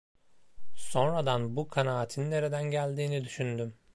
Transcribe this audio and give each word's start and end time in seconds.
Sonradan 0.75 1.55
bu 1.55 1.67
kanaatin 1.67 2.31
nereden 2.31 2.63
geldiğini 2.71 3.23
düşündüm. 3.23 3.75